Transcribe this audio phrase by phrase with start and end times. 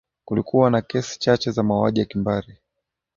[0.25, 2.57] kulikuwa na kesi chache za mauaji ya kimbari